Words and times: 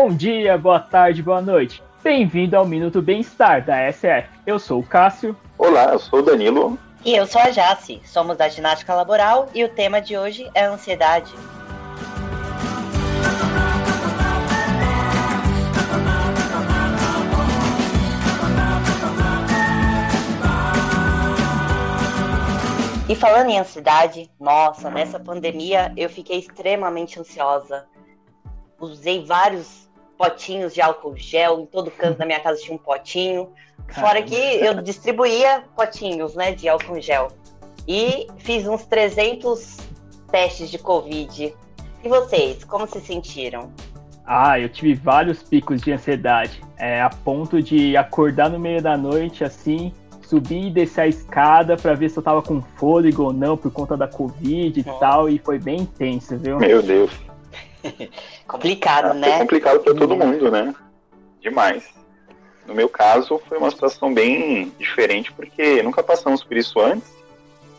Bom 0.00 0.14
dia, 0.14 0.56
boa 0.56 0.78
tarde, 0.78 1.24
boa 1.24 1.42
noite. 1.42 1.82
Bem-vindo 2.04 2.56
ao 2.56 2.64
Minuto 2.64 3.02
Bem-Estar 3.02 3.64
da 3.64 3.90
SF. 3.90 4.28
Eu 4.46 4.56
sou 4.56 4.78
o 4.78 4.86
Cássio. 4.86 5.36
Olá, 5.58 5.86
eu 5.86 5.98
sou 5.98 6.20
o 6.20 6.22
Danilo. 6.22 6.78
E 7.04 7.16
eu 7.16 7.26
sou 7.26 7.40
a 7.40 7.50
Jace. 7.50 8.00
Somos 8.04 8.36
da 8.36 8.48
Ginástica 8.48 8.94
Laboral 8.94 9.48
e 9.52 9.64
o 9.64 9.68
tema 9.68 10.00
de 10.00 10.16
hoje 10.16 10.48
é 10.54 10.66
a 10.66 10.70
ansiedade. 10.70 11.34
E 23.08 23.16
falando 23.16 23.50
em 23.50 23.58
ansiedade, 23.58 24.30
nossa, 24.38 24.88
nessa 24.90 25.18
pandemia 25.18 25.92
eu 25.96 26.08
fiquei 26.08 26.38
extremamente 26.38 27.18
ansiosa. 27.18 27.84
Usei 28.80 29.24
vários 29.24 29.87
potinhos 30.18 30.74
de 30.74 30.82
álcool 30.82 31.16
gel, 31.16 31.60
em 31.60 31.66
todo 31.66 31.90
canto 31.90 32.18
da 32.18 32.26
minha 32.26 32.40
casa 32.40 32.60
tinha 32.60 32.74
um 32.74 32.78
potinho. 32.78 33.52
Fora 33.88 34.20
que 34.20 34.34
eu 34.34 34.82
distribuía 34.82 35.64
potinhos, 35.74 36.34
né, 36.34 36.52
de 36.52 36.68
álcool 36.68 37.00
gel. 37.00 37.28
E 37.86 38.26
fiz 38.38 38.66
uns 38.66 38.84
300 38.84 39.78
testes 40.30 40.70
de 40.70 40.76
Covid. 40.76 41.54
E 42.04 42.08
vocês, 42.08 42.64
como 42.64 42.86
se 42.86 43.00
sentiram? 43.00 43.72
Ah, 44.26 44.60
eu 44.60 44.68
tive 44.68 44.92
vários 44.92 45.42
picos 45.42 45.80
de 45.80 45.90
ansiedade, 45.90 46.60
é, 46.76 47.00
a 47.00 47.08
ponto 47.08 47.62
de 47.62 47.96
acordar 47.96 48.50
no 48.50 48.58
meio 48.58 48.82
da 48.82 48.94
noite, 48.94 49.42
assim, 49.42 49.90
subir 50.20 50.66
e 50.66 50.70
descer 50.70 51.00
a 51.00 51.06
escada 51.06 51.78
para 51.78 51.94
ver 51.94 52.10
se 52.10 52.18
eu 52.18 52.22
tava 52.22 52.42
com 52.42 52.60
fôlego 52.60 53.22
ou 53.22 53.32
não 53.32 53.56
por 53.56 53.72
conta 53.72 53.96
da 53.96 54.06
Covid 54.06 54.78
e 54.78 54.84
tal, 54.84 55.30
e 55.30 55.38
foi 55.38 55.58
bem 55.58 55.80
intenso, 55.80 56.36
viu? 56.36 56.58
Meu 56.58 56.82
Deus. 56.82 57.10
complicado, 58.46 59.10
é, 59.10 59.14
né? 59.14 59.30
Foi 59.30 59.38
complicado 59.40 59.80
para 59.80 59.94
todo 59.94 60.16
mundo, 60.16 60.50
né? 60.50 60.74
Demais. 61.40 61.84
No 62.66 62.74
meu 62.74 62.88
caso, 62.88 63.40
foi 63.48 63.56
uma 63.56 63.70
situação 63.70 64.12
bem 64.12 64.72
diferente, 64.78 65.32
porque 65.32 65.82
nunca 65.82 66.02
passamos 66.02 66.44
por 66.44 66.56
isso 66.56 66.78
antes. 66.80 67.08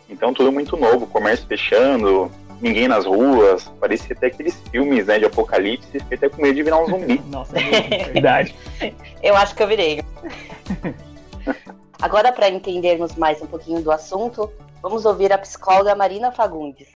Então, 0.10 0.34
tudo 0.34 0.52
muito 0.52 0.76
novo, 0.76 1.06
comércio 1.06 1.46
fechando, 1.46 2.32
ninguém 2.60 2.88
nas 2.88 3.06
ruas, 3.06 3.72
parecia 3.80 4.16
até 4.16 4.28
aqueles 4.28 4.60
filmes 4.72 5.06
né, 5.06 5.20
de 5.20 5.26
apocalipse, 5.26 5.88
fiquei 5.92 6.18
até 6.18 6.30
com 6.30 6.42
medo 6.42 6.56
de 6.56 6.64
virar 6.64 6.82
um 6.82 6.88
zumbi. 6.88 7.22
Nossa, 7.30 7.58
é 7.60 8.10
verdade. 8.12 8.56
eu 9.22 9.36
acho 9.36 9.56
que 9.56 9.62
eu 9.62 9.68
virei. 9.68 10.02
Agora, 12.02 12.32
para 12.32 12.50
entendermos 12.50 13.16
mais 13.16 13.42
um 13.42 13.48
pouquinho 13.48 13.82
do 13.82 13.92
assunto, 13.92 14.52
vamos 14.82 15.06
ouvir 15.06 15.32
a 15.32 15.38
psicóloga 15.38 15.94
Marina 15.94 16.32
Fagundes. 16.32 16.99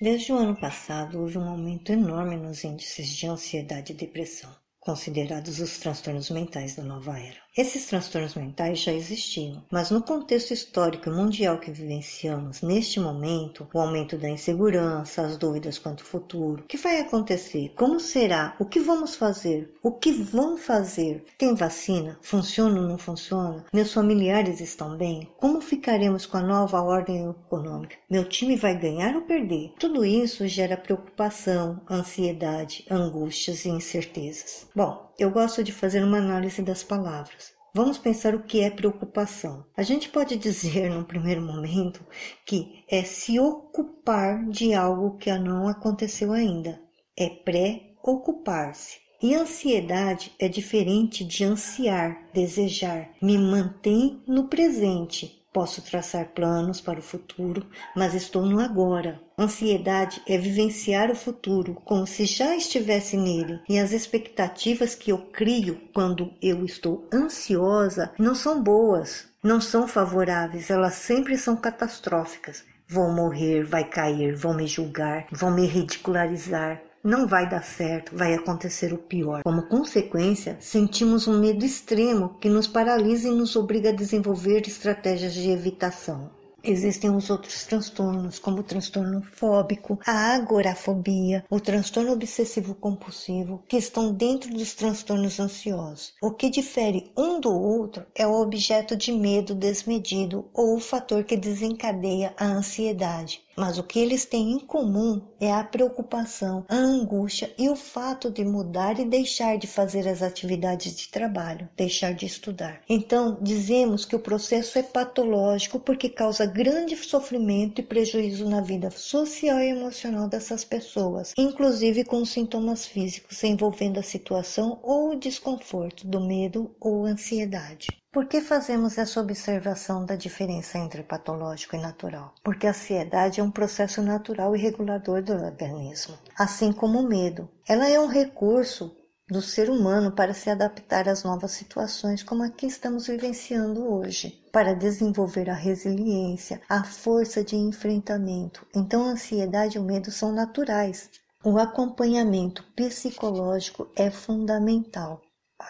Desde 0.00 0.32
o 0.32 0.36
ano 0.36 0.54
passado, 0.54 1.18
houve 1.18 1.38
um 1.38 1.48
aumento 1.48 1.90
enorme 1.90 2.36
nos 2.36 2.62
índices 2.62 3.08
de 3.08 3.26
ansiedade 3.26 3.92
e 3.92 3.96
depressão, 3.96 4.54
considerados 4.78 5.58
os 5.58 5.76
transtornos 5.80 6.30
mentais 6.30 6.76
da 6.76 6.84
nova 6.84 7.18
era. 7.18 7.40
Esses 7.58 7.86
transtornos 7.86 8.36
mentais 8.36 8.78
já 8.78 8.92
existiam, 8.92 9.64
mas 9.68 9.90
no 9.90 10.00
contexto 10.00 10.52
histórico 10.52 11.08
e 11.08 11.12
mundial 11.12 11.58
que 11.58 11.72
vivenciamos 11.72 12.62
neste 12.62 13.00
momento, 13.00 13.66
o 13.74 13.80
aumento 13.80 14.16
da 14.16 14.28
insegurança, 14.28 15.22
as 15.22 15.36
dúvidas 15.36 15.76
quanto 15.76 16.04
ao 16.04 16.06
futuro, 16.06 16.62
o 16.62 16.66
que 16.68 16.76
vai 16.76 17.00
acontecer? 17.00 17.72
Como 17.74 17.98
será? 17.98 18.54
O 18.60 18.64
que 18.64 18.78
vamos 18.78 19.16
fazer? 19.16 19.74
O 19.82 19.90
que 19.90 20.12
vão 20.12 20.56
fazer? 20.56 21.24
Tem 21.36 21.52
vacina? 21.52 22.16
Funciona 22.22 22.80
ou 22.80 22.86
não 22.86 22.96
funciona? 22.96 23.66
Meus 23.72 23.92
familiares 23.92 24.60
estão 24.60 24.96
bem? 24.96 25.28
Como 25.36 25.60
ficaremos 25.60 26.26
com 26.26 26.36
a 26.36 26.42
nova 26.42 26.80
ordem 26.80 27.28
econômica? 27.28 27.96
Meu 28.08 28.24
time 28.24 28.54
vai 28.54 28.78
ganhar 28.78 29.16
ou 29.16 29.22
perder? 29.22 29.72
Tudo 29.80 30.04
isso 30.04 30.46
gera 30.46 30.76
preocupação, 30.76 31.80
ansiedade, 31.90 32.86
angústias 32.88 33.64
e 33.64 33.68
incertezas. 33.68 34.68
Bom, 34.72 35.07
eu 35.18 35.30
gosto 35.30 35.64
de 35.64 35.72
fazer 35.72 36.04
uma 36.04 36.18
análise 36.18 36.62
das 36.62 36.84
palavras. 36.84 37.52
Vamos 37.74 37.98
pensar 37.98 38.34
o 38.34 38.42
que 38.42 38.60
é 38.60 38.70
preocupação. 38.70 39.66
A 39.76 39.82
gente 39.82 40.08
pode 40.08 40.36
dizer, 40.36 40.90
num 40.90 41.04
primeiro 41.04 41.42
momento, 41.42 42.04
que 42.46 42.84
é 42.88 43.02
se 43.02 43.38
ocupar 43.38 44.48
de 44.48 44.72
algo 44.74 45.18
que 45.18 45.30
não 45.38 45.68
aconteceu 45.68 46.32
ainda. 46.32 46.80
É 47.16 47.28
pré-ocupar-se. 47.28 48.98
E 49.20 49.34
ansiedade 49.34 50.32
é 50.38 50.48
diferente 50.48 51.24
de 51.24 51.44
ansiar, 51.44 52.28
desejar. 52.32 53.10
Me 53.20 53.36
mantém 53.36 54.22
no 54.28 54.46
presente, 54.46 55.37
Posso 55.52 55.80
traçar 55.82 56.26
planos 56.28 56.80
para 56.80 56.98
o 56.98 57.02
futuro, 57.02 57.66
mas 57.96 58.14
estou 58.14 58.44
no 58.44 58.60
agora. 58.60 59.20
Ansiedade 59.38 60.22
é 60.28 60.36
vivenciar 60.36 61.10
o 61.10 61.16
futuro 61.16 61.74
como 61.84 62.06
se 62.06 62.26
já 62.26 62.54
estivesse 62.54 63.16
nele, 63.16 63.60
e 63.68 63.78
as 63.78 63.92
expectativas 63.92 64.94
que 64.94 65.10
eu 65.10 65.18
crio 65.18 65.80
quando 65.94 66.32
eu 66.42 66.64
estou 66.64 67.08
ansiosa 67.12 68.12
não 68.18 68.34
são 68.34 68.62
boas, 68.62 69.28
não 69.42 69.60
são 69.60 69.88
favoráveis, 69.88 70.70
elas 70.70 70.94
sempre 70.94 71.36
são 71.38 71.56
catastróficas. 71.56 72.64
Vou 72.86 73.10
morrer, 73.12 73.64
vai 73.64 73.84
cair, 73.84 74.34
vão 74.34 74.54
me 74.54 74.66
julgar, 74.66 75.26
vão 75.30 75.50
me 75.50 75.66
ridicularizar, 75.66 76.82
não 77.02 77.26
vai 77.26 77.48
dar 77.48 77.62
certo, 77.62 78.16
vai 78.16 78.34
acontecer 78.34 78.92
o 78.92 78.98
pior. 78.98 79.42
Como 79.42 79.68
consequência, 79.68 80.56
sentimos 80.60 81.26
um 81.28 81.38
medo 81.38 81.64
extremo 81.64 82.36
que 82.40 82.48
nos 82.48 82.66
paralisa 82.66 83.28
e 83.28 83.34
nos 83.34 83.56
obriga 83.56 83.90
a 83.90 83.94
desenvolver 83.94 84.66
estratégias 84.66 85.34
de 85.34 85.50
evitação. 85.50 86.30
Existem 86.62 87.08
os 87.14 87.30
outros 87.30 87.64
transtornos, 87.64 88.40
como 88.40 88.58
o 88.58 88.64
transtorno 88.64 89.22
fóbico, 89.22 89.98
a 90.04 90.34
agorafobia, 90.34 91.44
o 91.48 91.60
transtorno 91.60 92.12
obsessivo 92.12 92.74
compulsivo, 92.74 93.62
que 93.68 93.76
estão 93.76 94.12
dentro 94.12 94.52
dos 94.52 94.74
transtornos 94.74 95.38
ansiosos. 95.38 96.14
O 96.20 96.32
que 96.32 96.50
difere 96.50 97.12
um 97.16 97.38
do 97.38 97.52
outro 97.52 98.04
é 98.12 98.26
o 98.26 98.40
objeto 98.40 98.96
de 98.96 99.12
medo 99.12 99.54
desmedido 99.54 100.46
ou 100.52 100.76
o 100.76 100.80
fator 100.80 101.22
que 101.22 101.36
desencadeia 101.36 102.34
a 102.36 102.46
ansiedade. 102.46 103.40
Mas 103.58 103.76
o 103.76 103.82
que 103.82 103.98
eles 103.98 104.24
têm 104.24 104.52
em 104.52 104.60
comum 104.60 105.20
é 105.40 105.52
a 105.52 105.64
preocupação, 105.64 106.64
a 106.68 106.76
angústia 106.76 107.52
e 107.58 107.68
o 107.68 107.74
fato 107.74 108.30
de 108.30 108.44
mudar 108.44 109.00
e 109.00 109.04
deixar 109.04 109.58
de 109.58 109.66
fazer 109.66 110.06
as 110.06 110.22
atividades 110.22 110.94
de 110.94 111.08
trabalho, 111.08 111.68
deixar 111.76 112.14
de 112.14 112.24
estudar. 112.24 112.80
Então, 112.88 113.36
dizemos 113.42 114.04
que 114.04 114.14
o 114.14 114.20
processo 114.20 114.78
é 114.78 114.82
patológico 114.84 115.80
porque 115.80 116.08
causa 116.08 116.46
grande 116.46 116.94
sofrimento 116.94 117.80
e 117.80 117.84
prejuízo 117.84 118.48
na 118.48 118.60
vida 118.60 118.92
social 118.92 119.58
e 119.58 119.70
emocional 119.70 120.28
dessas 120.28 120.64
pessoas, 120.64 121.32
inclusive 121.36 122.04
com 122.04 122.24
sintomas 122.24 122.86
físicos 122.86 123.42
envolvendo 123.42 123.98
a 123.98 124.04
situação 124.04 124.78
ou 124.84 125.10
o 125.10 125.18
desconforto 125.18 126.06
do 126.06 126.20
medo 126.20 126.70
ou 126.80 127.04
ansiedade. 127.04 127.88
Por 128.10 128.26
que 128.26 128.40
fazemos 128.40 128.96
essa 128.96 129.20
observação 129.20 130.06
da 130.06 130.16
diferença 130.16 130.78
entre 130.78 131.02
patológico 131.02 131.76
e 131.76 131.78
natural? 131.78 132.34
Porque 132.42 132.66
a 132.66 132.70
ansiedade 132.70 133.38
é 133.38 133.44
um 133.44 133.50
processo 133.50 134.00
natural 134.00 134.56
e 134.56 134.58
regulador 134.58 135.22
do 135.22 135.34
organismo, 135.34 136.16
assim 136.34 136.72
como 136.72 137.00
o 137.00 137.06
medo. 137.06 137.50
Ela 137.68 137.86
é 137.86 138.00
um 138.00 138.06
recurso 138.06 138.96
do 139.28 139.42
ser 139.42 139.68
humano 139.68 140.10
para 140.10 140.32
se 140.32 140.48
adaptar 140.48 141.06
às 141.06 141.22
novas 141.22 141.52
situações 141.52 142.22
como 142.22 142.42
a 142.42 142.48
que 142.48 142.66
estamos 142.66 143.08
vivenciando 143.08 143.86
hoje, 143.92 144.42
para 144.50 144.74
desenvolver 144.74 145.50
a 145.50 145.54
resiliência, 145.54 146.62
a 146.66 146.82
força 146.82 147.44
de 147.44 147.56
enfrentamento. 147.56 148.66
Então, 148.74 149.04
a 149.04 149.10
ansiedade 149.10 149.76
e 149.76 149.80
o 149.80 149.84
medo 149.84 150.10
são 150.10 150.32
naturais. 150.32 151.10
O 151.44 151.58
acompanhamento 151.58 152.64
psicológico 152.74 153.86
é 153.94 154.10
fundamental. 154.10 155.20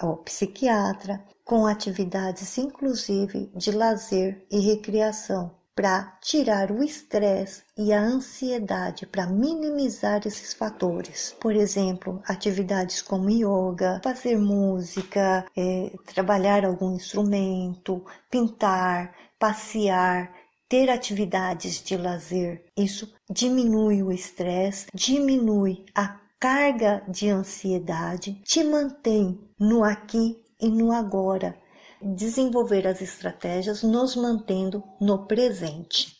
O 0.03 0.17
psiquiatra, 0.19 1.25
com 1.45 1.67
atividades 1.67 2.59
inclusive 2.59 3.51
de 3.55 3.73
lazer 3.73 4.47
e 4.51 4.61
recreação, 4.61 5.51
para 5.75 6.19
tirar 6.21 6.73
o 6.73 6.83
estresse 6.83 7.63
e 7.77 7.93
a 7.93 8.01
ansiedade, 8.01 9.07
para 9.07 9.29
minimizar 9.29 10.27
esses 10.27 10.53
fatores. 10.53 11.37
Por 11.41 11.55
exemplo, 11.55 12.21
atividades 12.27 13.01
como 13.01 13.31
yoga, 13.31 14.01
fazer 14.03 14.37
música, 14.37 15.47
é, 15.57 15.93
trabalhar 16.05 16.65
algum 16.65 16.97
instrumento, 16.97 18.05
pintar, 18.29 19.15
passear, 19.39 20.35
ter 20.69 20.91
atividades 20.91 21.83
de 21.83 21.97
lazer. 21.97 22.65
Isso 22.77 23.15
diminui 23.31 24.03
o 24.03 24.13
estresse, 24.13 24.89
diminui 24.93 25.87
a 25.95 26.21
carga 26.41 27.03
de 27.09 27.29
ansiedade, 27.29 28.35
te 28.45 28.63
mantém 28.63 29.41
no 29.59 29.83
aqui 29.83 30.37
e 30.61 30.69
no 30.69 30.93
agora, 30.93 31.57
desenvolver 32.01 32.87
as 32.87 33.03
estratégias 33.03 33.83
nos 33.83 34.15
mantendo 34.15 34.85
no 35.01 35.27
presente. 35.27 36.17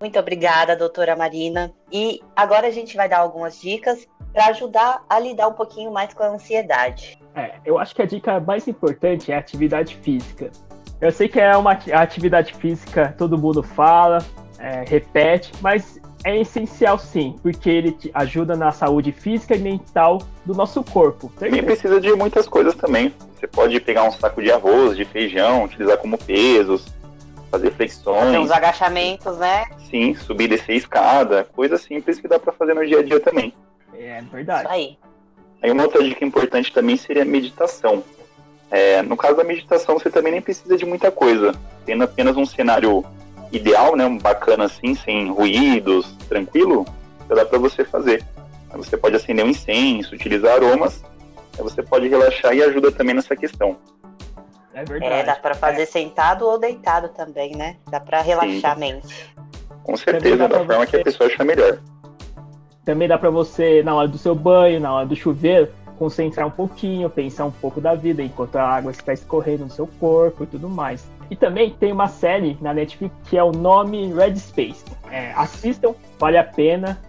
Muito 0.00 0.18
obrigada, 0.18 0.76
doutora 0.76 1.16
Marina. 1.16 1.72
E 1.90 2.20
agora 2.34 2.66
a 2.66 2.70
gente 2.70 2.96
vai 2.96 3.08
dar 3.08 3.18
algumas 3.18 3.60
dicas 3.60 4.06
para 4.32 4.48
ajudar 4.48 5.04
a 5.08 5.18
lidar 5.18 5.48
um 5.48 5.54
pouquinho 5.54 5.92
mais 5.92 6.12
com 6.12 6.24
a 6.24 6.28
ansiedade. 6.28 7.18
É, 7.34 7.60
eu 7.64 7.78
acho 7.78 7.94
que 7.94 8.02
a 8.02 8.06
dica 8.06 8.40
mais 8.40 8.66
importante 8.66 9.30
é 9.30 9.36
a 9.36 9.38
atividade 9.38 9.96
física. 9.96 10.50
Eu 11.00 11.12
sei 11.12 11.28
que 11.28 11.40
é 11.40 11.56
uma 11.56 11.72
atividade 11.72 12.52
física, 12.54 13.14
todo 13.16 13.38
mundo 13.38 13.62
fala, 13.62 14.18
é, 14.58 14.84
repete, 14.86 15.52
mas 15.60 16.00
é 16.24 16.40
essencial 16.40 16.98
sim, 16.98 17.36
porque 17.42 17.68
ele 17.70 17.92
te 17.92 18.10
ajuda 18.12 18.56
na 18.56 18.72
saúde 18.72 19.12
física 19.12 19.54
e 19.54 19.58
mental 19.58 20.22
do 20.44 20.54
nosso 20.54 20.82
corpo. 20.82 21.32
Também 21.38 21.62
precisa 21.62 22.00
de 22.00 22.12
muitas 22.14 22.48
coisas 22.48 22.74
também. 22.74 23.14
Você 23.34 23.46
pode 23.46 23.78
pegar 23.80 24.04
um 24.04 24.12
saco 24.12 24.42
de 24.42 24.50
arroz, 24.50 24.96
de 24.96 25.04
feijão, 25.04 25.64
utilizar 25.64 25.98
como 25.98 26.18
pesos, 26.18 26.86
fazer 27.50 27.70
flexões. 27.72 28.24
Fazer 28.24 28.38
uns 28.38 28.50
agachamentos, 28.50 29.38
né? 29.38 29.64
Sim, 29.90 30.14
subir 30.14 30.44
e 30.44 30.48
descer 30.48 30.76
escada, 30.76 31.44
coisa 31.44 31.78
simples 31.78 32.18
que 32.18 32.28
dá 32.28 32.38
para 32.38 32.52
fazer 32.52 32.74
no 32.74 32.86
dia 32.86 33.00
a 33.00 33.02
dia 33.02 33.20
também. 33.20 33.52
É 33.94 34.20
verdade. 34.22 34.64
Isso 34.64 34.72
aí. 34.72 34.98
Aí 35.62 35.70
uma 35.70 35.84
outra 35.84 36.02
dica 36.02 36.24
importante 36.24 36.72
também 36.72 36.96
seria 36.96 37.22
a 37.22 37.26
meditação. 37.26 38.02
É, 38.70 39.00
no 39.02 39.16
caso 39.16 39.36
da 39.36 39.44
meditação, 39.44 39.98
você 39.98 40.10
também 40.10 40.32
nem 40.32 40.42
precisa 40.42 40.76
de 40.76 40.84
muita 40.84 41.10
coisa. 41.10 41.52
Tendo 41.84 42.04
apenas 42.04 42.36
um 42.36 42.44
cenário 42.44 43.04
ideal, 43.52 43.96
né, 43.96 44.06
um 44.06 44.18
bacana 44.18 44.64
assim, 44.64 44.94
sem 44.94 45.30
ruídos, 45.30 46.06
tranquilo, 46.28 46.84
já 47.28 47.34
dá 47.34 47.46
para 47.46 47.58
você 47.58 47.84
fazer. 47.84 48.24
Aí 48.70 48.76
você 48.76 48.96
pode 48.96 49.16
acender 49.16 49.44
um 49.44 49.50
incenso, 49.50 50.14
utilizar 50.14 50.54
aromas, 50.54 51.02
aí 51.56 51.62
você 51.62 51.82
pode 51.82 52.08
relaxar 52.08 52.54
e 52.54 52.62
ajuda 52.62 52.90
também 52.92 53.14
nessa 53.14 53.36
questão. 53.36 53.76
É 54.74 54.84
verdade. 54.84 55.12
É, 55.12 55.24
dá 55.24 55.34
para 55.36 55.54
fazer 55.54 55.82
é. 55.82 55.86
sentado 55.86 56.46
ou 56.46 56.58
deitado 56.58 57.08
também, 57.08 57.56
né? 57.56 57.76
Dá 57.90 57.98
para 57.98 58.20
relaxar 58.20 58.60
Sim. 58.60 58.66
a 58.66 58.74
mente. 58.74 59.32
Com 59.82 59.96
certeza, 59.96 60.46
da 60.48 60.58
forma 60.58 60.84
você... 60.84 60.86
que 60.86 60.96
a 60.96 61.04
pessoa 61.04 61.30
achar 61.30 61.44
melhor. 61.44 61.78
Também 62.84 63.08
dá 63.08 63.16
para 63.16 63.30
você, 63.30 63.82
na 63.82 63.94
hora 63.94 64.06
do 64.06 64.18
seu 64.18 64.34
banho, 64.34 64.78
na 64.78 64.92
hora 64.92 65.06
do 65.06 65.16
chuveiro, 65.16 65.72
concentrar 65.98 66.46
um 66.46 66.50
pouquinho, 66.50 67.08
pensar 67.08 67.46
um 67.46 67.50
pouco 67.50 67.80
da 67.80 67.94
vida 67.94 68.22
enquanto 68.22 68.56
a 68.56 68.62
água 68.62 68.92
está 68.92 69.12
escorrendo 69.12 69.64
no 69.64 69.70
seu 69.70 69.86
corpo 69.98 70.44
e 70.44 70.46
tudo 70.46 70.68
mais. 70.68 71.08
E 71.30 71.36
também 71.36 71.70
tem 71.70 71.92
uma 71.92 72.08
série 72.08 72.56
na 72.60 72.72
Netflix 72.72 73.14
que 73.28 73.36
é 73.36 73.42
o 73.42 73.52
nome 73.52 74.12
Red 74.12 74.36
Space. 74.36 74.84
É, 75.10 75.32
assistam, 75.32 75.94
vale 76.18 76.38
a 76.38 76.44
pena. 76.44 77.00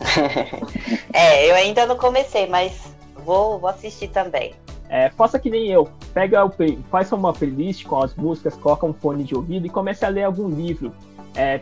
é, 1.12 1.50
eu 1.50 1.54
ainda 1.54 1.86
não 1.86 1.96
comecei, 1.96 2.46
mas 2.46 2.94
vou, 3.24 3.58
vou 3.58 3.70
assistir 3.70 4.08
também. 4.08 4.54
É, 4.88 5.10
faça 5.10 5.38
que 5.38 5.50
nem 5.50 5.68
eu. 5.70 5.88
Pega 6.12 6.44
o, 6.44 6.52
faça 6.90 7.16
uma 7.16 7.32
playlist 7.32 7.84
com 7.84 8.00
as 8.02 8.14
músicas, 8.14 8.54
coloca 8.56 8.86
um 8.86 8.92
fone 8.92 9.24
de 9.24 9.34
ouvido 9.34 9.66
e 9.66 9.70
comece 9.70 10.04
a 10.04 10.08
ler 10.08 10.24
algum 10.24 10.48
livro. 10.48 10.92
É, 11.34 11.60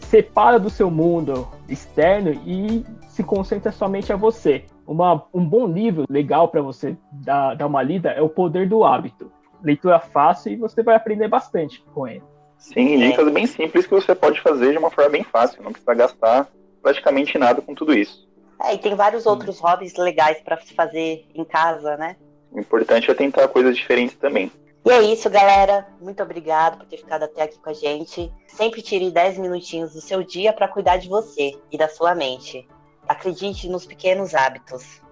separa 0.00 0.58
do 0.58 0.70
seu 0.70 0.90
mundo 0.90 1.48
externo 1.68 2.32
e 2.46 2.84
se 3.08 3.22
concentra 3.22 3.70
somente 3.70 4.12
a 4.12 4.16
você. 4.16 4.64
Uma, 4.86 5.22
um 5.34 5.44
bom 5.44 5.66
livro 5.66 6.04
legal 6.08 6.48
para 6.48 6.62
você 6.62 6.96
dar, 7.12 7.54
dar 7.54 7.66
uma 7.66 7.82
lida 7.82 8.10
é 8.10 8.22
O 8.22 8.28
Poder 8.28 8.68
do 8.68 8.84
Hábito. 8.84 9.30
Leitura 9.62 9.98
fácil 9.98 10.52
e 10.52 10.56
você 10.56 10.82
vai 10.82 10.94
aprender 10.94 11.28
bastante 11.28 11.82
com 11.94 12.06
ele. 12.06 12.22
Sim, 12.58 12.98
dicas 12.98 13.32
bem 13.32 13.46
simples 13.46 13.86
que 13.86 13.94
você 13.94 14.14
pode 14.14 14.40
fazer 14.40 14.72
de 14.72 14.78
uma 14.78 14.90
forma 14.90 15.10
bem 15.10 15.22
fácil, 15.22 15.62
não 15.62 15.72
precisa 15.72 15.94
gastar 15.94 16.48
praticamente 16.82 17.38
nada 17.38 17.62
com 17.62 17.74
tudo 17.74 17.94
isso. 17.94 18.28
É, 18.60 18.74
e 18.74 18.78
tem 18.78 18.94
vários 18.94 19.26
outros 19.26 19.60
hobbies 19.60 19.94
legais 19.96 20.40
para 20.40 20.58
se 20.60 20.74
fazer 20.74 21.26
em 21.34 21.44
casa, 21.44 21.96
né? 21.96 22.16
O 22.50 22.58
importante 22.58 23.10
é 23.10 23.14
tentar 23.14 23.46
coisas 23.48 23.76
diferentes 23.76 24.16
também. 24.16 24.50
E 24.84 24.90
é 24.90 25.02
isso, 25.02 25.28
galera. 25.30 25.86
Muito 26.00 26.22
obrigado 26.22 26.78
por 26.78 26.86
ter 26.86 26.96
ficado 26.96 27.24
até 27.24 27.42
aqui 27.42 27.58
com 27.58 27.70
a 27.70 27.74
gente. 27.74 28.32
Sempre 28.48 28.82
tire 28.82 29.10
10 29.10 29.38
minutinhos 29.38 29.92
do 29.92 30.00
seu 30.00 30.22
dia 30.22 30.52
para 30.52 30.66
cuidar 30.66 30.96
de 30.96 31.08
você 31.08 31.52
e 31.70 31.78
da 31.78 31.88
sua 31.88 32.14
mente. 32.14 32.66
Acredite 33.06 33.68
nos 33.68 33.86
pequenos 33.86 34.34
hábitos. 34.34 35.02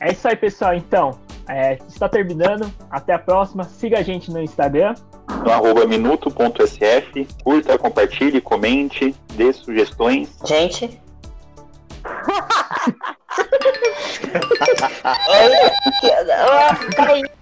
É 0.00 0.12
isso 0.12 0.28
aí, 0.28 0.36
pessoal. 0.36 0.74
Então, 0.74 1.18
é, 1.48 1.78
está 1.88 2.08
terminando. 2.08 2.72
Até 2.90 3.12
a 3.12 3.18
próxima. 3.18 3.64
Siga 3.64 3.98
a 3.98 4.02
gente 4.02 4.30
no 4.30 4.40
Instagram. 4.40 4.94
No 5.44 5.50
arroba 5.50 5.86
minuto.sf. 5.86 7.26
Curta, 7.42 7.78
compartilhe, 7.78 8.40
comente, 8.40 9.14
dê 9.34 9.52
sugestões. 9.52 10.36
Gente. 10.44 11.00